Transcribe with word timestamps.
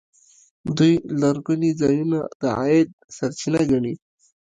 دوی 0.77 0.93
لرغوني 1.19 1.71
ځایونه 1.81 2.19
د 2.41 2.43
عاید 2.57 2.89
سرچینه 3.15 3.61
ګڼي. 3.71 3.93